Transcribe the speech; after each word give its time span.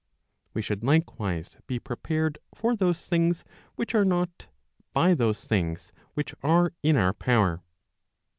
We 0.55 0.63
should 0.63 0.83
likewise 0.83 1.57
be 1.67 1.77
prepared 1.77 2.39
for 2.55 2.75
those 2.75 3.05
things 3.05 3.45
which 3.75 3.93
are 3.93 4.03
not, 4.03 4.47
by 4.93 5.13
those 5.13 5.45
things 5.45 5.93
which 6.15 6.33
are 6.41 6.73
in 6.81 6.95
our 6.95 7.13
power. 7.13 7.61